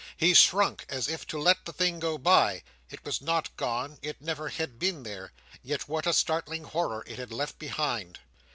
[0.17, 2.63] He shrunk, as if to let the thing go by.
[2.89, 5.31] It was not gone, it never had been there,
[5.61, 8.17] yet what a startling horror it had left behind.